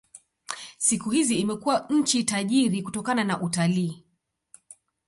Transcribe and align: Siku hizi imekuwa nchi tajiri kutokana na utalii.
Siku 0.77 1.09
hizi 1.09 1.35
imekuwa 1.39 1.85
nchi 1.89 2.23
tajiri 2.23 2.81
kutokana 2.83 3.23
na 3.23 3.41
utalii. 3.41 4.03